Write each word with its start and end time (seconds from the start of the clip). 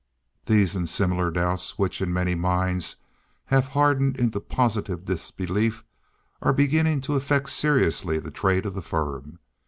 These 0.47 0.75
and 0.75 0.89
similar 0.89 1.29
doubts 1.29 1.77
which, 1.77 2.01
in 2.01 2.11
many 2.11 2.33
minds, 2.33 2.95
have 3.45 3.67
hardened 3.67 4.17
into 4.17 4.39
positive 4.39 5.05
disbelief, 5.05 5.83
are 6.41 6.53
beginning 6.53 7.01
to 7.01 7.13
affect 7.13 7.49
seriously 7.51 8.17
the 8.17 8.31
trade 8.31 8.65
of 8.65 8.73
the 8.73 8.81
firm. 8.81 9.37